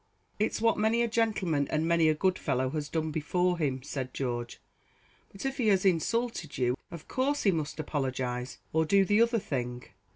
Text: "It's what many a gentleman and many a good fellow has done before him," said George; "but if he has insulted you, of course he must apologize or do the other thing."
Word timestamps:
"It's 0.39 0.59
what 0.59 0.79
many 0.79 1.03
a 1.03 1.07
gentleman 1.07 1.67
and 1.67 1.87
many 1.87 2.09
a 2.09 2.15
good 2.15 2.39
fellow 2.39 2.71
has 2.71 2.89
done 2.89 3.11
before 3.11 3.59
him," 3.59 3.83
said 3.83 4.15
George; 4.15 4.59
"but 5.31 5.45
if 5.45 5.57
he 5.59 5.67
has 5.67 5.85
insulted 5.85 6.57
you, 6.57 6.75
of 6.89 7.07
course 7.07 7.43
he 7.43 7.51
must 7.51 7.79
apologize 7.79 8.57
or 8.73 8.83
do 8.83 9.05
the 9.05 9.21
other 9.21 9.37
thing." 9.37 9.83